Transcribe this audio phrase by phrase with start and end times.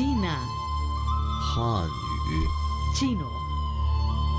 [0.00, 0.38] China
[1.40, 1.88] 汉
[2.28, 2.46] 语，
[2.94, 3.28] Chino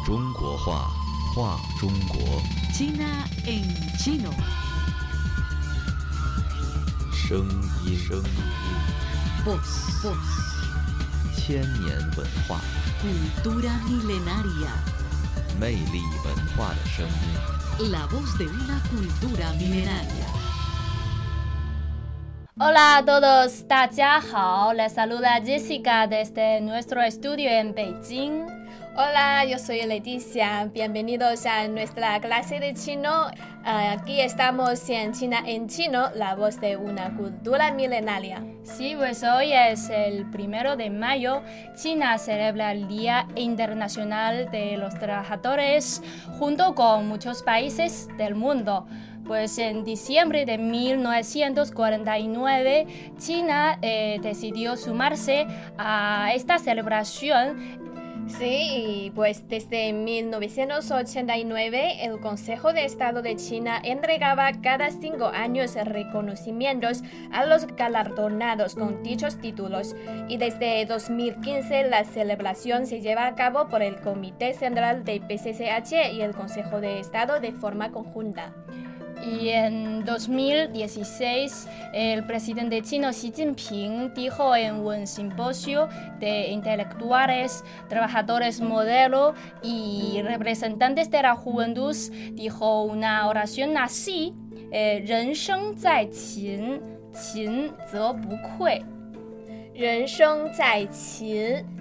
[0.05, 0.91] 中国话，
[1.33, 2.41] 话中国，
[2.73, 3.63] China en
[3.97, 4.31] chino.
[7.11, 7.47] 声
[7.85, 8.23] 音，声音，
[9.45, 9.59] Voz,
[10.01, 10.15] voz.
[11.35, 12.59] 千年文化，
[13.01, 14.71] Cultura milenaria.
[15.59, 17.91] 魅力文化的声音。
[17.91, 20.40] La voz de una cultura milenaria.
[22.61, 28.45] Hola a todos, 大家好，les saluda Jessica desde nuestro estudio en Beijing.
[28.95, 30.65] Hola, yo soy Leticia.
[30.73, 33.27] Bienvenidos a nuestra clase de chino.
[33.63, 38.43] Ah, aquí estamos en China en chino, la voz de una cultura milenaria.
[38.63, 41.43] Sí, pues hoy es el primero de mayo.
[41.75, 46.01] China celebra el Día Internacional de los Trabajadores
[46.39, 48.87] junto con muchos países del mundo.
[49.32, 52.86] Pues en diciembre de 1949,
[53.16, 55.46] China eh, decidió sumarse
[55.78, 57.80] a esta celebración
[58.26, 67.02] Sí, pues desde 1989 el Consejo de Estado de China entregaba cada cinco años reconocimientos
[67.32, 69.96] a los galardonados con dichos títulos
[70.28, 76.14] y desde 2015 la celebración se lleva a cabo por el Comité Central de PCCH
[76.14, 78.54] y el Consejo de Estado de forma conjunta.
[79.23, 88.61] Y en 2016, el presidente chino Xi Jinping dijo en un simposio de intelectuales, trabajadores
[88.61, 91.95] modelo y representantes de la juventud,
[92.33, 94.33] dijo una oración así,
[94.71, 96.79] eh, 人生在勤，
[97.11, 98.83] 勤则不愧。
[99.73, 101.80] 人生在勤，勤则不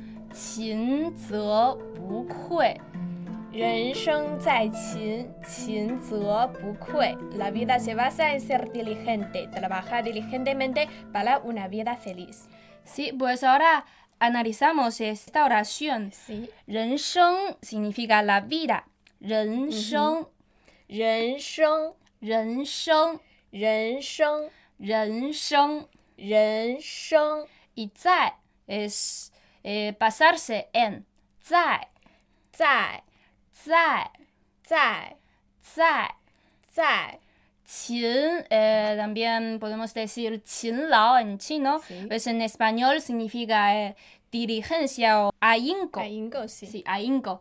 [0.32, 2.80] 勤则不愧。
[3.52, 7.16] 人生在勤，勤则不愧。
[7.38, 12.48] La vida se basa en ser diligente, trabajar diligentemente para una vida feliz.
[12.84, 13.86] Sí, pues ahora
[14.18, 16.12] analizamos esta oración.
[16.12, 16.50] Sí.
[16.66, 18.84] 人生 significa la vida.
[19.20, 20.28] 人生，
[20.86, 25.88] 人生，人生，人生，人生。
[26.18, 29.29] 人生， y 在 es
[29.63, 31.05] eh, pasarse en
[31.43, 31.87] zai,
[32.55, 33.01] zai,
[33.53, 34.09] zai,
[34.67, 35.15] zai,
[35.61, 36.09] zai,
[36.73, 37.19] zai.
[37.89, 40.43] Eh, también podemos decir
[40.89, 42.05] lao en chino, sí.
[42.07, 43.95] pues en español significa eh,
[44.31, 46.01] dirigencia o ahínco.
[46.01, 46.83] Ahínco, sí.
[46.85, 47.39] Ahínco.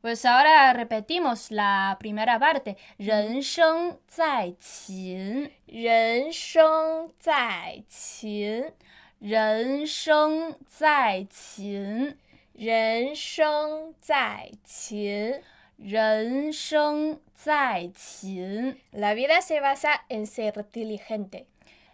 [0.00, 2.76] Pues ahora repetimos la primera parte.
[2.98, 5.50] Ren sheng zai qin.
[5.66, 8.72] Ren sheng zai qin.
[9.20, 12.16] Ren sheng zai qin.
[12.54, 15.42] Ren sheng zai qin.
[15.80, 18.78] Ren sheng zai qin.
[18.92, 21.46] La vida se basa en ser diligente.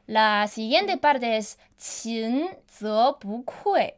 [0.07, 3.95] La siguiente parte es qin zhe bu kui.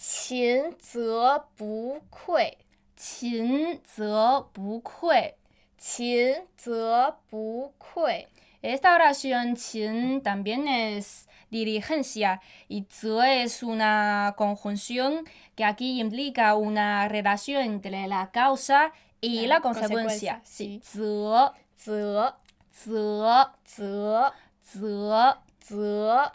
[0.00, 2.56] Qin zhe bu kui.
[3.01, 5.35] 勤则不愧。
[5.77, 8.27] 勤则不愧。
[8.61, 15.25] Esta oración 勤 también es diligencia y 则 es una conjunción
[15.55, 18.91] que aquí implica una relación entre la causa
[19.21, 20.41] y La la consecuencia.
[20.41, 20.89] consecuencia, Sí, sí.
[20.97, 22.35] 则则
[22.71, 26.31] 则则则则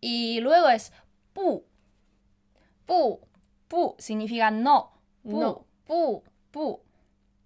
[0.00, 0.90] y luego es
[1.32, 1.64] 不
[2.84, 3.20] 不
[3.68, 4.90] 不 significa no
[5.22, 6.83] 不 no 不不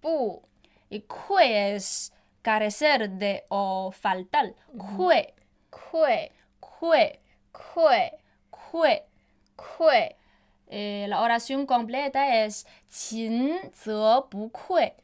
[0.00, 0.42] 不
[0.88, 5.32] y 愧 es carecer de o faltar 愧
[5.70, 6.30] 愧
[6.60, 7.20] 愧
[7.52, 8.12] 愧
[8.50, 9.04] 愧
[9.56, 10.16] 愧
[10.74, 14.94] Eh, la oración completa es 勤则不愧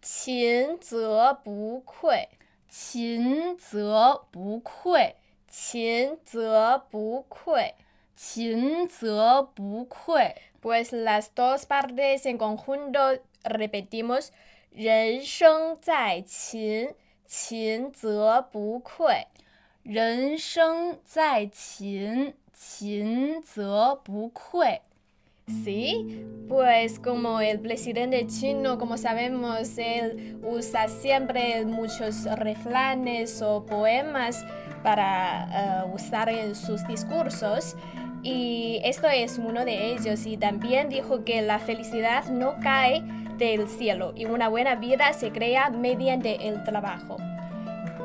[0.00, 2.28] 勤则不愧
[2.68, 5.16] 勤则不愧
[5.48, 7.74] 勤则不愧。
[8.15, 14.29] 勤则不愧 Pues las dos partes en conjunto repetimos
[14.71, 16.93] 人生在勤，
[17.25, 19.27] 勤则不愧。
[19.83, 24.81] 人生在勤勤则不愧
[25.47, 34.45] Sí, pues como el presidente chino, como sabemos, él usa siempre muchos refranes o poemas
[34.83, 37.75] para uh, usar en sus discursos.
[38.26, 40.26] Y esto es uno de ellos.
[40.26, 43.04] Y también dijo que la felicidad no cae
[43.38, 47.18] del cielo y una buena vida se crea mediante el trabajo.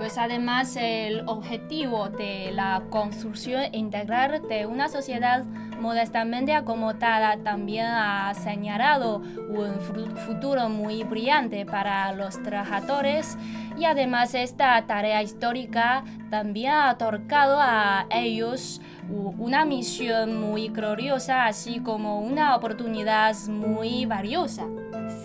[0.01, 5.45] Pues además el objetivo de la construcción integral de una sociedad
[5.79, 9.79] modestamente acomodada también ha señalado un
[10.25, 13.37] futuro muy brillante para los trabajadores
[13.77, 21.79] y además esta tarea histórica también ha otorgado a ellos una misión muy gloriosa así
[21.79, 24.65] como una oportunidad muy valiosa.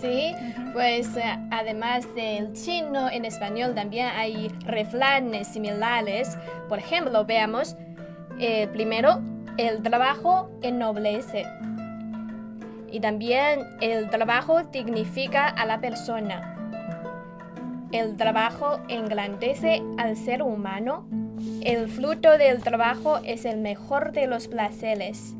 [0.01, 0.35] Sí,
[0.73, 6.37] pues eh, además del chino, en español también hay refranes similares.
[6.69, 7.75] Por ejemplo, veamos,
[8.39, 9.21] eh, primero,
[9.57, 11.45] el trabajo ennoblece.
[12.91, 16.53] Y también el trabajo dignifica a la persona.
[17.91, 21.07] El trabajo engrandece al ser humano.
[21.61, 25.35] El fruto del trabajo es el mejor de los placeres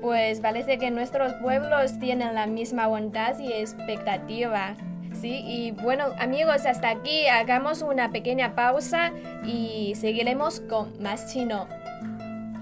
[0.00, 4.74] pues parece que nuestros pueblos tienen la misma bondad y expectativa.
[5.20, 9.12] Sí, y bueno amigos, hasta aquí hagamos una pequeña pausa
[9.44, 11.66] y seguiremos con más chino.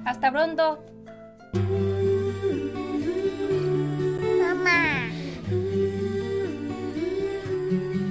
[0.04, 0.78] Hasta pronto.
[4.40, 5.10] Mamá.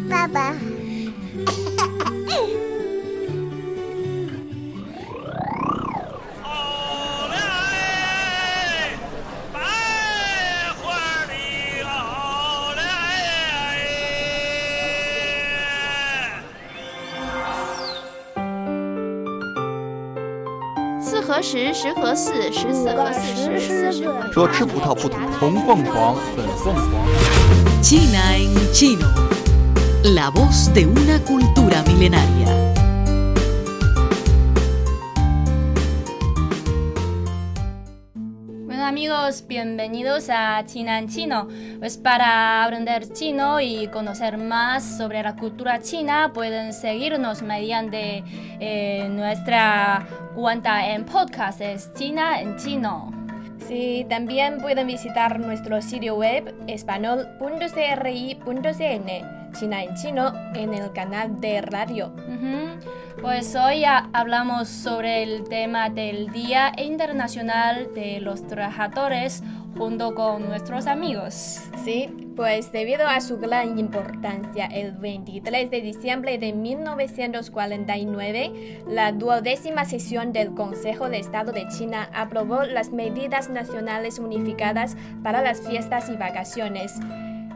[0.10, 0.54] Papá.
[21.85, 23.93] 何时时何四十四何四十四
[24.33, 26.83] 说吃葡萄不吐红凤凰，粉凤凰。
[27.83, 29.07] China en chino,
[30.03, 32.74] la voz de una cultura milenaria.
[38.86, 41.48] Amigos, bienvenidos a China en Chino.
[41.80, 48.24] Pues para aprender chino y conocer más sobre la cultura china, pueden seguirnos mediante
[48.60, 50.06] eh, nuestra
[50.36, 51.62] cuenta en podcast,
[51.98, 53.12] China en Chino.
[53.68, 61.62] Sí, también pueden visitar nuestro sitio web español.cri.cn China en Chino en el canal de
[61.62, 62.12] radio.
[63.22, 69.42] Pues hoy hablamos sobre el tema del Día Internacional de los Trabajadores
[69.78, 71.62] junto con nuestros amigos.
[71.84, 79.86] Sí, pues debido a su gran importancia, el 23 de diciembre de 1949, la duodécima
[79.86, 86.10] sesión del Consejo de Estado de China aprobó las medidas nacionales unificadas para las fiestas
[86.10, 87.00] y vacaciones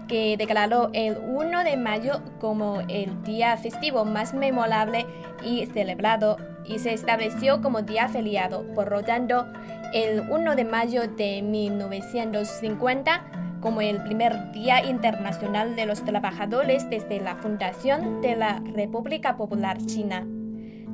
[0.10, 5.06] que declaró el 1 de mayo como el día festivo más memorable
[5.46, 6.36] y celebrado
[6.66, 8.66] y se estableció como día feriado.
[8.74, 9.46] Por lo tanto,
[9.94, 13.24] el 1 de mayo de 1950
[13.62, 19.78] como el primer Día Internacional de los Trabajadores desde la fundación de la República Popular
[19.86, 20.26] China.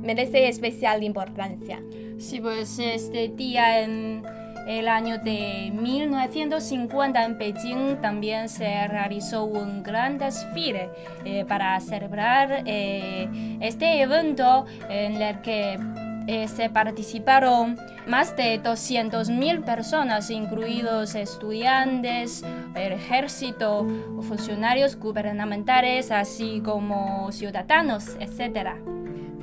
[0.02, 1.80] Merece especial importancia.
[2.18, 4.22] Sí, pues este día en
[4.66, 10.90] el año de 1950 en Beijing también se realizó un gran desfile
[11.24, 13.28] eh, para celebrar eh,
[13.60, 15.78] este evento en el que
[16.26, 17.76] eh, se participaron
[18.08, 22.42] más de 200.000 personas, incluidos estudiantes,
[22.74, 23.86] el ejército,
[24.22, 28.70] funcionarios gubernamentales, así como ciudadanos, etc.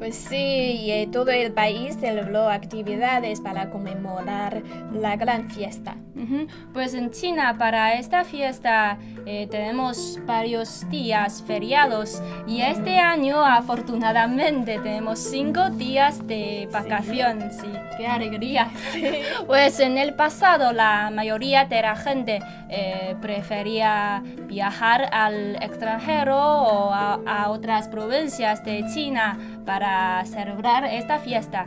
[0.03, 5.95] Pues sí, y eh, todo el país celebró actividades para conmemorar la gran fiesta.
[6.74, 14.80] Pues en China para esta fiesta eh, tenemos varios días feriados y este año afortunadamente
[14.80, 17.51] tenemos cinco días de vacación.
[17.51, 18.70] Sí, qué alegría.
[19.48, 22.39] Pues en el pasado la mayoría de la gente
[22.70, 31.65] eh, prefería viajar al extranjero o a otras provincias de China para celebrar esta fiesta.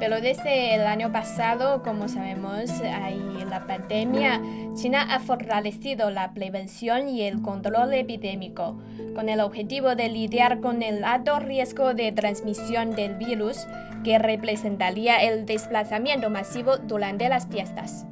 [0.00, 3.24] Pero desde el año pasado, como sabemos, hay
[3.54, 4.40] la pandemia.
[4.74, 8.76] China ha fortalecido la prevención y el control epidémico,
[9.14, 13.66] con el objetivo de lidiar con el alto riesgo de transmisión del virus
[14.02, 18.06] que representaría el desplazamiento masivo durante las fiestas.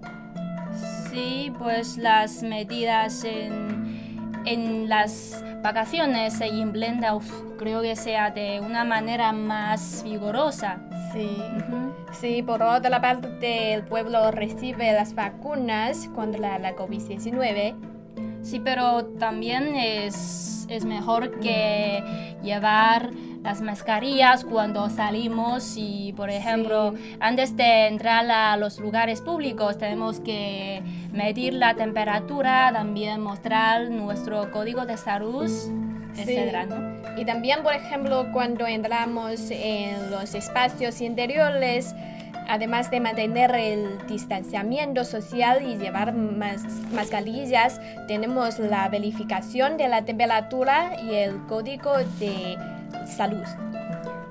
[1.10, 3.91] Sí, pues las medidas en
[4.44, 10.78] en las vacaciones se implementa, uf, creo que sea de una manera más vigorosa.
[11.12, 11.37] Sí.
[11.58, 11.92] Ujú.
[12.12, 17.75] Sí, por otra parte, el pueblo recibe las vacunas contra la COVID-19.
[18.42, 23.11] Sí, pero también es, es mejor que llevar
[23.42, 30.20] las mascarillas cuando salimos y, por ejemplo, antes de entrar a los lugares públicos tenemos
[30.20, 30.82] que
[31.12, 35.50] medir la temperatura, también mostrar nuestro código de salud,
[36.16, 37.20] etcétera, ¿no?
[37.20, 41.94] Y también, por ejemplo, cuando entramos en los espacios interiores,
[42.52, 50.04] además de mantener el distanciamiento social y llevar mas- mascarillas, tenemos la verificación de la
[50.04, 52.59] temperatura y el código de
[53.06, 53.42] salud.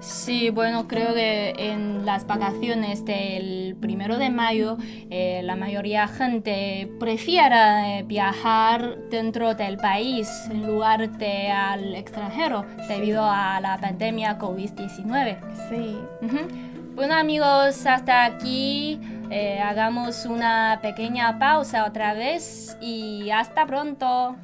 [0.02, 4.78] Sí, bueno, creo que en las vacaciones del primero de mayo
[5.10, 11.96] eh, la mayoría de gente prefiere eh, viajar dentro del país en lugar de al
[11.96, 15.38] extranjero debido a la pandemia COVID-19.
[15.70, 15.98] Sí.
[16.24, 16.71] Ujú.
[16.94, 24.36] Bueno amigos, hasta aquí eh, hagamos una pequeña pausa otra vez y hasta pronto.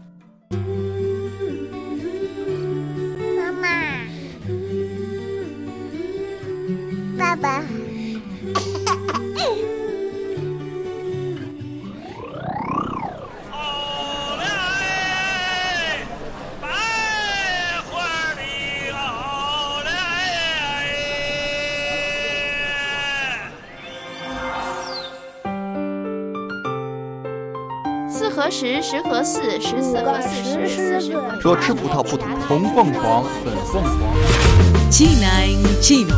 [3.36, 4.08] Mamá.
[7.18, 7.64] Papá.
[28.09, 34.91] 四合石，石合四，十四合四十，四十合说吃葡萄不吐红凤凰，粉凤凰。
[34.91, 36.15] China en chino.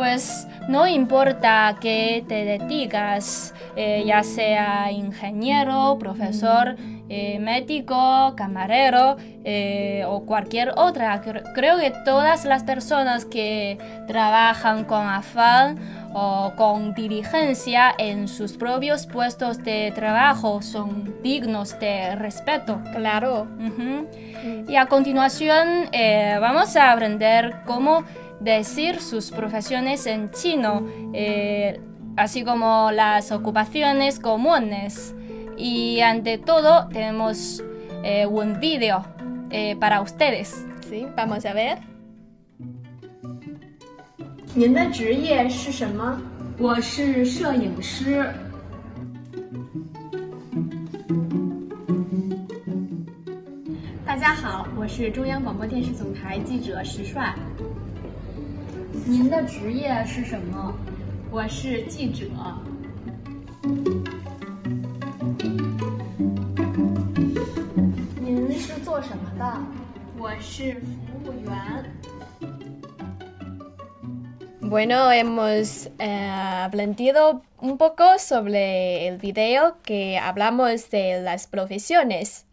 [0.00, 6.74] Pues no importa que te dedicas, eh, ya sea ingeniero, profesor,
[7.10, 11.20] eh, médico, camarero eh, o cualquier otra.
[11.22, 13.76] Cre- Creo que todas las personas que
[14.06, 15.76] trabajan con afán
[16.14, 22.80] o con diligencia en sus propios puestos de trabajo son dignos de respeto.
[22.94, 23.48] Claro.
[24.66, 25.90] Y a continuación
[26.40, 28.02] vamos a aprender cómo
[28.39, 30.83] decir sus profesiones en chino,
[31.13, 31.79] eh,
[32.17, 35.15] así como las ocupaciones comunes.
[35.57, 37.63] Y ante todo tenemos
[38.03, 39.05] eh, un vídeo
[39.49, 40.65] eh, para ustedes.
[40.89, 41.77] Sí, vamos a ver.
[44.53, 46.21] 您的职业是什么？
[46.57, 48.25] 我是摄影师。
[54.05, 57.35] 大家好，我是中央广播电视总台记者石帅。
[59.06, 60.74] 您的职业是什么？
[61.30, 62.26] 我是记者。
[68.20, 69.58] 您是做什么的？
[70.18, 71.84] 我是服务员。
[74.60, 76.28] Bueno, hemos eh,
[76.64, 82.44] aprendido un poco sobre el video que hablamos de las profesiones.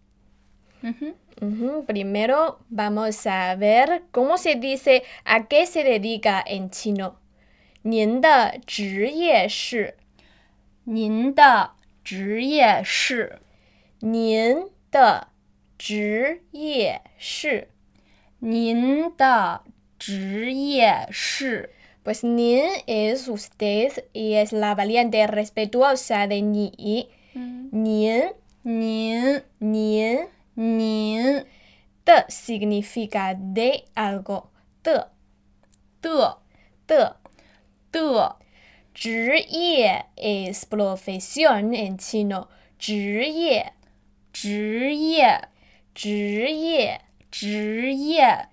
[1.41, 7.17] Ujú, Primero vamos a ver cómo se dice a qué se dedica en chino.
[7.85, 9.97] 您的职业是
[10.85, 11.73] 您的
[12.05, 13.41] 职业是
[14.01, 15.29] 您的
[15.77, 17.69] 职业是
[18.39, 19.63] 您的
[19.99, 21.71] 职业是
[22.05, 27.09] Pues nin es usted y es la variante respetuosa de ni.
[27.35, 28.33] Nin,
[28.63, 31.45] 您您 您
[32.05, 34.49] 的 significa de algo
[34.83, 35.13] 的
[36.01, 36.39] 的
[36.87, 37.21] 的
[37.91, 38.37] 的
[38.93, 43.73] 职业 es profesión en chino 职业
[44.33, 45.49] 职业
[45.95, 48.49] 职业职业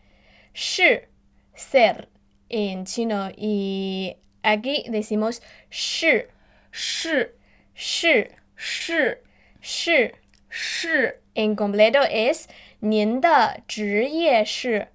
[0.54, 1.10] 是
[1.56, 2.08] ser
[2.50, 5.40] en chino y aquí decimos
[5.70, 6.30] 是
[6.72, 7.36] 是
[7.74, 9.24] 是是
[9.62, 10.16] 是
[10.54, 12.46] 是 en completo es
[12.80, 14.88] 您的职业是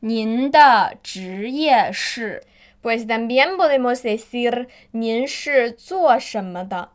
[0.00, 2.42] 您的职业是
[2.82, 6.92] Pues también podemos decir 您是做什么的。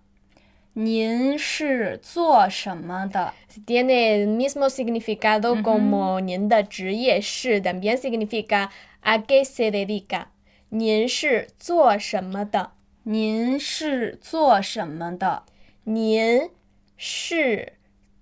[0.73, 3.33] 您是做什么的？
[3.67, 8.69] Tiene el mismo significado como 您的职业是 también significa
[9.01, 10.25] a qué se dedica。
[10.69, 12.71] 您是做什么的？
[13.03, 15.43] 您是做什么的？
[15.83, 16.49] 您
[16.97, 17.73] 是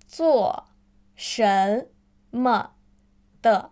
[0.09, 0.65] 做
[1.15, 1.87] 什
[2.31, 2.71] 么
[3.43, 3.69] 的？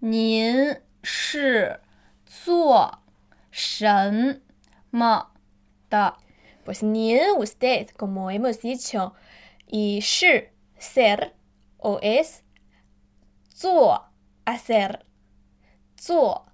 [0.00, 1.80] 您是
[2.26, 2.98] 做
[3.52, 4.42] 什
[4.90, 5.30] 么
[5.88, 6.16] 的
[6.64, 9.12] ？Pues 您 usted como hemos dicho
[9.66, 11.34] y 是 ser
[11.78, 12.40] o es
[13.48, 14.08] 做
[14.44, 15.02] hacer
[15.96, 16.46] 做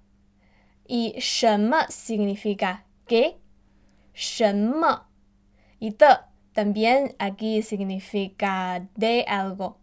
[0.85, 3.37] y 什么 significa qué
[4.13, 5.07] 什么
[5.79, 9.75] y 的 también aquí significa de algo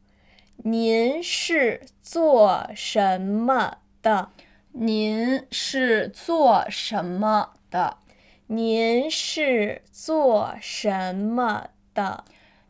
[0.64, 4.30] 您是做什么的？
[4.72, 7.98] 您是做什么的？
[8.46, 12.24] 您是做什么的？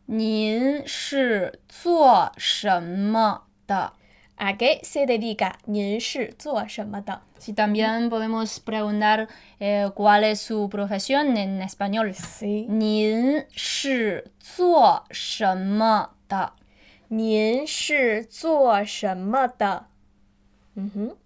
[0.05, 3.93] 您是做什么的
[4.38, 5.54] ¿A qué se dedica?
[5.66, 7.20] 您是做什么的？
[7.38, 9.28] Si también podemos preguntar
[9.60, 12.12] eh, cuál es su profesión en español.
[12.14, 12.66] Sí.
[12.68, 16.52] 您是做什么的？
[17.08, 19.86] 您是做什么的？
[20.74, 21.16] 嗯哼。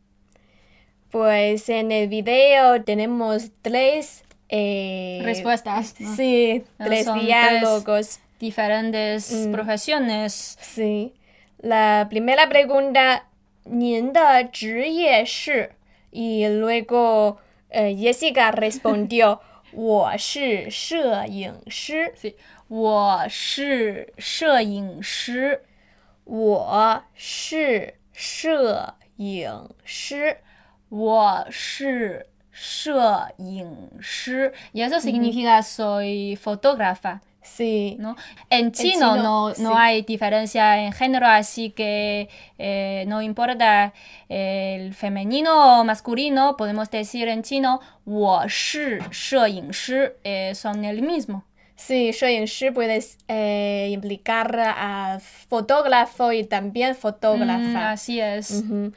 [1.11, 5.94] Pues en el video tenemos tres eh, Respuestas.
[5.99, 6.14] ¿no?
[6.14, 8.18] Sí, Ah, tres son tres diálogos.
[8.38, 10.58] Diferentes profesiones.
[10.61, 11.14] Sí.
[11.63, 13.22] La primera pregunta,
[13.63, 15.72] 您的职业是?
[16.12, 17.38] Y luego
[17.70, 19.39] eh, Jessica respondió,
[19.72, 22.14] 我是摄影师。
[22.18, 22.35] Sí.
[22.68, 25.64] 我是摄影师。
[26.25, 30.40] 我是摄影师。
[30.90, 34.53] 我是摄影师。
[34.74, 37.22] Eso significa soy fotógrafa.
[37.43, 37.97] Sí.
[37.99, 38.14] ¿no?
[38.50, 39.75] En chino, chino, no, no sí.
[39.75, 43.95] hay diferencia en género, así que eh, no importa
[44.28, 51.43] el femenino o masculino, podemos decir en chino, 我是摄影师, eh, son el mismo.
[51.76, 57.93] Sí, 摄影师 puedes eh, implicar a fotógrafo y también Mm, fotógrafa.
[57.93, 58.50] así es.
[58.64, 58.93] 嗯哼，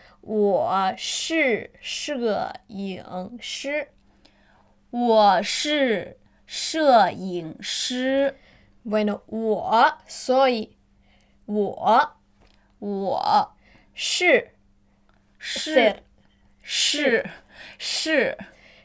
[4.91, 8.37] 我是 摄影师。
[8.85, 10.71] Bueno, 我 soy
[11.47, 12.17] 我
[12.79, 13.53] 我
[13.95, 14.53] 是
[15.39, 16.03] 是
[16.63, 17.29] 是
[17.79, 18.39] 是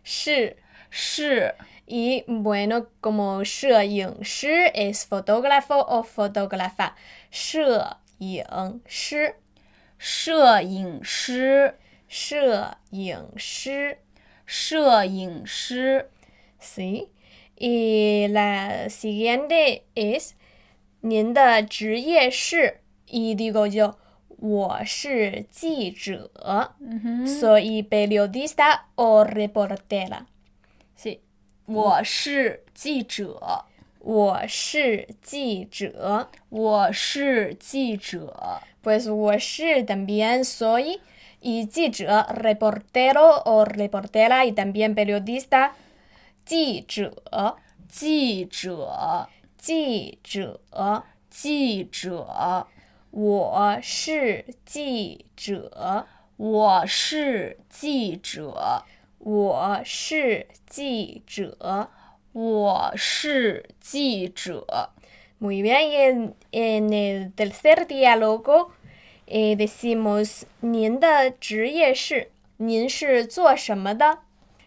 [0.04, 0.58] 是
[0.90, 6.94] 是 y bueno, como 摄影师 is fotógrafo o fotógrafa.
[7.30, 9.36] 摄影师，
[10.00, 11.76] 摄影师，
[12.08, 14.00] 摄影师。
[14.48, 16.10] 摄影师。
[16.60, 17.10] Sí.
[17.61, 20.33] Y la siguiente es
[21.01, 23.95] 您的职业是 y digo yo
[24.39, 26.31] 我是记者
[27.25, 30.27] soy periodista o reportera
[30.99, 31.21] Sí，
[31.65, 33.65] 我是记者，
[34.01, 38.61] 我是记者我是记者。
[38.83, 41.01] pues 我是 también soy
[41.41, 45.73] y 记者 reportero o reportera y también periodista
[46.52, 47.14] 记者
[47.88, 50.60] 记者，记者
[51.30, 52.68] 记者，
[53.10, 58.84] 我是记者，我是记者，
[59.20, 61.90] 我是记者。
[62.34, 64.90] 我是记者。
[65.40, 68.72] Muy bien, y en, en el tercer diálogo
[69.26, 74.20] eh, decimos 您的职业是您是做什么的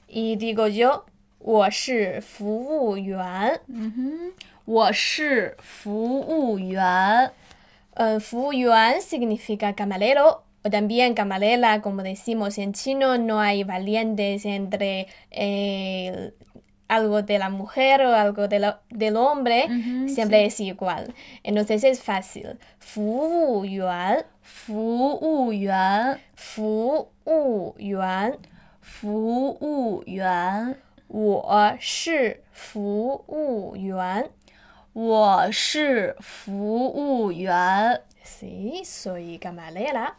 [0.08, 1.02] ？Y digo yo
[1.43, 2.47] 我是服
[2.87, 3.59] 务员。
[4.65, 7.31] 我是服务员。
[7.95, 15.07] Uh, 服务员 significa camarero o también camarera, como decimos en chino, no hay valientes entre
[15.31, 16.31] eh,
[16.87, 19.67] algo de la mujer o algo de lo- del hombre,
[20.07, 21.13] siempre es igual.
[21.43, 22.57] Entonces es fácil.
[22.79, 28.37] 服务员,服务员，服务员,
[28.81, 30.75] 服务员，
[31.07, 34.29] 我是服务员。
[34.93, 38.01] 我是服务员。
[38.23, 40.13] Sí, soy camarera.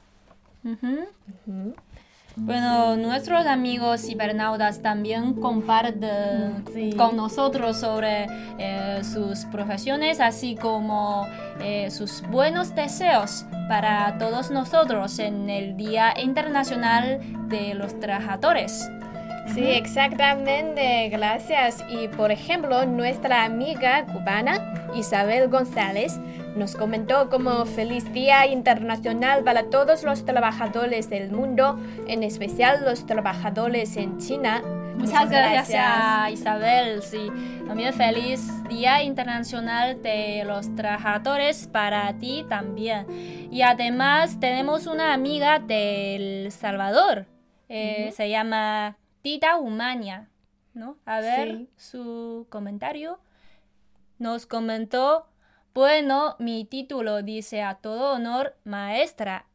[2.37, 6.92] Bueno, nuestros amigos cibernautas también comparten Sí.
[6.96, 8.27] con nosotros sobre
[8.59, 11.27] eh, sus profesiones, así como
[11.61, 18.88] eh, sus buenos deseos para todos nosotros en el Día Internacional de los Trabajadores.
[19.53, 21.84] Sí, exactamente, gracias.
[21.89, 26.19] Y por ejemplo, nuestra amiga cubana Isabel González
[26.55, 33.05] nos comentó como feliz Día Internacional para todos los trabajadores del mundo, en especial los
[33.05, 34.62] trabajadores en China.
[34.97, 37.01] Muchas gracias, Isabel.
[37.03, 37.27] Sí,
[37.67, 43.05] también feliz Día Internacional de los Trabajadores para ti también.
[43.51, 47.25] Y además tenemos una amiga del Salvador.
[47.67, 50.29] eh, Se llama Tita Humania.
[50.73, 50.96] ¿no?
[51.05, 51.68] A ver Sí.
[51.77, 53.18] su comentario.
[54.18, 55.27] Nos comentó,
[55.75, 59.46] bueno, mi título dice a todo honor maestra.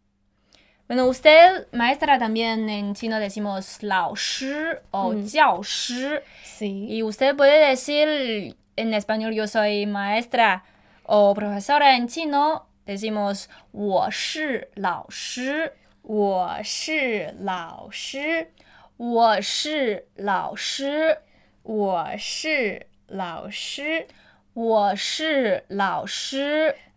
[0.88, 6.22] Bueno, usted, maestra, también en chino decimos 老师 o 教师。
[6.44, 6.88] Sí.
[6.90, 10.64] Y usted puede decir en español yo soy maestra
[11.06, 15.72] o profesora en chino decimos 我是老师，
[16.04, 18.52] 我是老师，我是老师，
[19.00, 21.18] 我是老师。
[21.64, 24.08] 我是老师。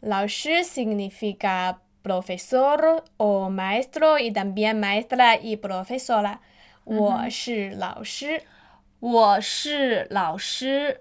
[0.00, 6.38] 老师 significa profesor o maestro y también maestra y profesora.
[6.84, 8.42] 我是老师。
[9.00, 11.00] 我是老师。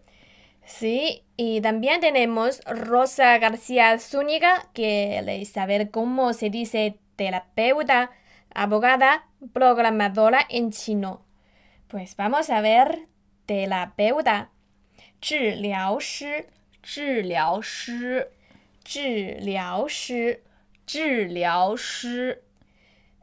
[0.67, 8.11] Sí, y también tenemos Rosa García Zúñiga, que quiere saber cómo se dice terapeuta,
[8.53, 11.25] abogada, programadora en chino.
[11.87, 13.07] Pues vamos a ver
[13.45, 14.49] terapeuta,
[15.19, 16.47] 治疗师,
[16.81, 18.27] 治疗师，
[18.83, 20.43] 治疗师。
[20.85, 22.41] 治疗师，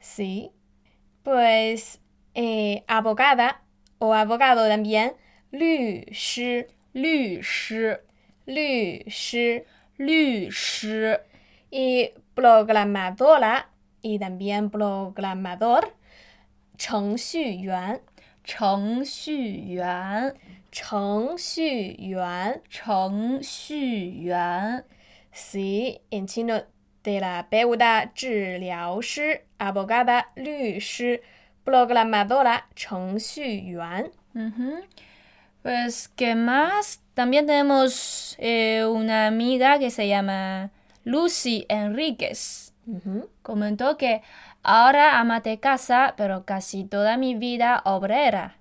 [0.01, 0.53] Sí.
[1.23, 2.01] Pues
[2.35, 3.62] eh, abogada
[3.99, 5.14] o abogado también,
[5.51, 8.01] 律师,律师，
[8.44, 9.66] 律师。
[9.97, 11.20] 律师，
[11.70, 13.68] y programadora
[14.03, 15.94] y también programador,
[16.77, 18.01] 程序员,
[18.44, 20.35] 程序员，
[20.70, 22.61] 程序员。
[22.68, 24.85] 程序员，
[25.33, 26.62] Sí, en chino,
[27.03, 31.23] terapeuta, 治疗师, abogada, 律师,
[31.64, 34.11] programadora, 程序员。
[34.35, 34.85] Ujú.
[35.62, 37.01] Pues, ¿qué más?
[37.14, 40.70] También tenemos eh, una amiga que se llama
[41.05, 42.67] Lucy Enríquez.
[43.42, 44.23] Comentó que
[44.62, 48.57] ahora ama de casa, pero casi toda mi vida obrera.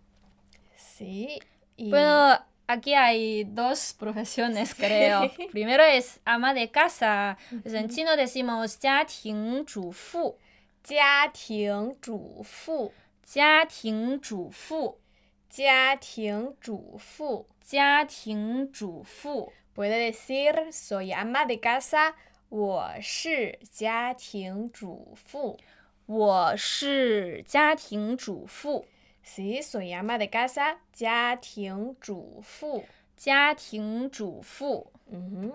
[0.75, 1.39] Sí.
[1.77, 5.31] y- Bueno, aquí hay dos profesiones, creo.
[5.51, 7.37] Primero es ama de casa.
[7.61, 10.37] Pues en chino decimos 家庭主妇。
[10.83, 12.91] 家庭主妇，
[13.23, 14.97] 家庭主妇，
[15.49, 17.47] 家庭主妇。
[17.61, 19.49] 家庭主妇。
[19.73, 22.13] Puede decir soy ama de casa，
[22.50, 25.58] 我是家庭主妇。
[26.06, 28.86] 我是家庭主妇。
[29.22, 32.84] Sí, soy ama de casa，家庭主妇。
[33.18, 34.90] 家庭主妇。
[35.12, 35.52] Ujú.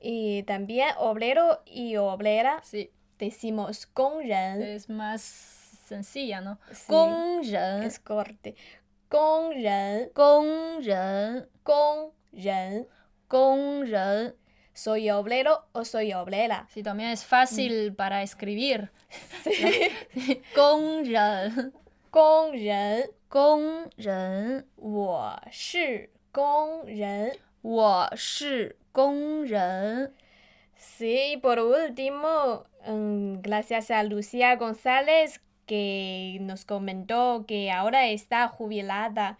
[0.00, 6.56] Y también obrero y obrera Sí, decimos 工人 es más sencilla, ¿no?
[6.86, 8.54] 工人，es corte，
[9.10, 12.86] 工人，工人，工人。
[13.28, 14.34] 工人。
[14.77, 16.67] Soy obrero o soy obrera.
[16.71, 18.89] Sí, también es fácil para escribir.
[20.55, 21.73] 工人，
[22.09, 27.37] 工人，工人，我是工人。
[27.61, 30.13] 我是工人。
[30.75, 38.49] Sí, y por último, mm, gracias a Lucía González que nos comentó que ahora está
[38.49, 39.37] jubilada.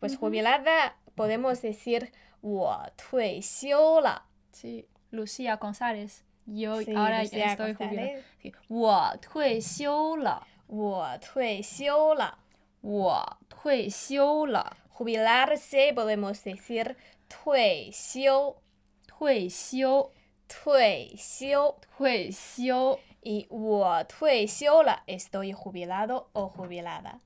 [0.00, 2.10] Pues jubilada podemos decir
[2.42, 4.24] 我退休了.
[4.56, 6.24] Sí, Lucía González.
[6.46, 8.02] Yo Sí, ahora Lucía estoy jubilada.
[8.02, 8.24] González.
[8.42, 12.38] Sí, 我退休了，我退休了.
[12.80, 16.96] 我退休了， Jubilarse podemos decir
[17.28, 18.56] 退休,
[19.06, 20.10] 退休，
[20.48, 22.98] 退休.退休。
[23.24, 27.20] Y 我退休了, estoy jubilado o jubilada.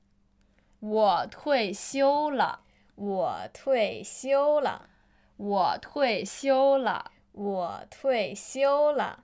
[0.80, 2.60] 我退休了，
[2.96, 4.90] 我退休了，
[5.38, 7.10] 我退休了。
[7.32, 9.18] 我退休了。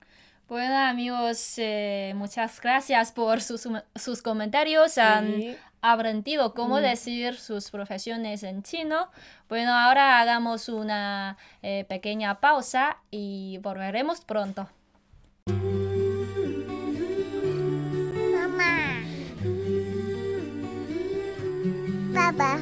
[0.48, 4.98] Bueno amigos, eh, muchas gracias por sus, sus comentarios.
[4.98, 5.56] Han Sí.
[5.80, 9.10] aprendido cómo decir sus profesiones en chino.
[9.48, 14.68] Bueno, ahora hagamos una eh, pequeña pausa y volveremos pronto.
[22.14, 22.58] 妈妈，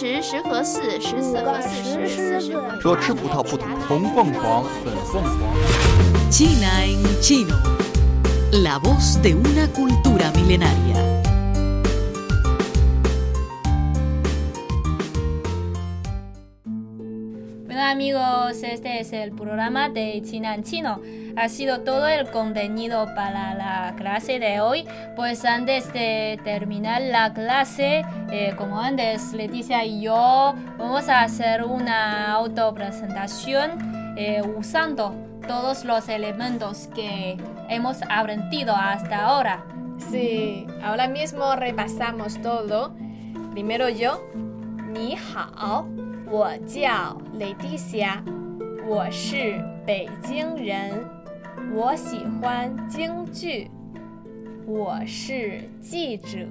[0.00, 6.30] 十，十合四，十四合四，十四十合说吃葡萄不吐红凤凰，粉凤凰。
[6.30, 7.54] China en chino.
[8.52, 11.22] La voz de una cultura milenaria.
[17.66, 21.00] Bueno amigos, este es el programa de China en Chino.
[21.35, 24.87] ha sido todo el contenido para la clase de hoy.
[25.15, 31.21] Pues antes de este, terminar la clase, eh, como antes Leticia y yo vamos a
[31.21, 35.15] hacer una autopresentación eh, usando
[35.47, 37.37] todos los elementos que
[37.69, 39.63] hemos aprendido hasta ahora.
[40.11, 42.93] Sí, ahora mismo repasamos todo.
[43.51, 44.21] Primero yo,
[44.87, 45.87] ni hao,
[46.29, 48.23] wo jiao Leticia,
[48.87, 51.20] wo shi Beijing.
[51.74, 53.70] 我喜欢京剧，
[54.66, 56.46] 我是记者，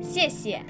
[0.00, 0.60] 谢谢。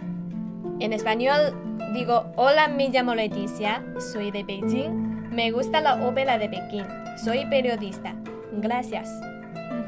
[0.80, 1.52] En español
[1.92, 6.84] digo Hola, me llamo Leticia, soy de Beijing, me gusta la ópera de Pekín,
[7.16, 8.14] soy periodista.
[8.60, 9.08] Gracias.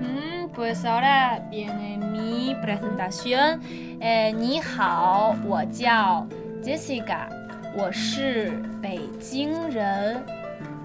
[0.01, 3.61] Ujú, Pues ahora viene mi presentación.
[4.01, 6.27] Eh, 你好，我叫
[6.63, 7.29] Jessica，
[7.77, 10.23] 我是北京人，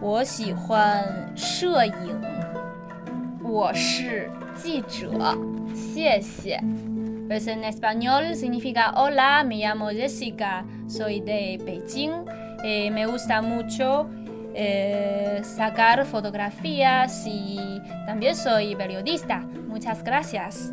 [0.02, 2.19] 我喜欢摄影，
[3.54, 5.12] 我是记者，
[5.73, 6.60] 谢谢。
[7.28, 12.25] Pues en español significa Hola, me llamo Jessica, soy de Beijing,
[12.63, 14.10] eh, me gusta mucho
[14.56, 19.45] eh, sacar fotografías y también soy periodista.
[19.67, 20.71] Muchas gracias.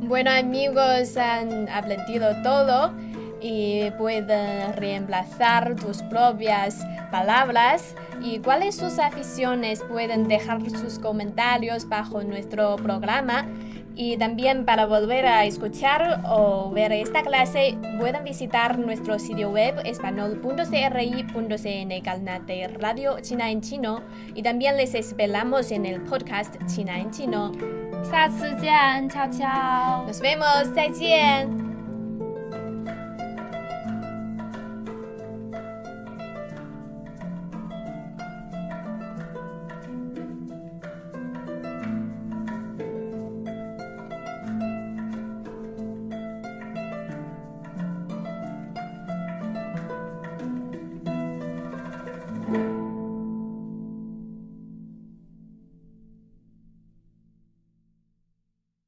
[0.00, 2.92] Bueno amigos, han aprendido todo
[3.40, 12.22] y pueden reemplazar tus propias palabras y cuáles sus aficiones pueden dejar sus comentarios bajo
[12.22, 13.46] nuestro programa
[13.94, 19.74] y también para volver a escuchar o ver esta clase pueden visitar nuestro sitio web
[19.84, 24.00] español.cri.cn canal de Radio China en Chino
[24.34, 27.52] y también les esperamos en el podcast China en Chino.
[28.02, 30.04] 下次见，悄悄。
[30.06, 31.65] Nos vemos, 再见。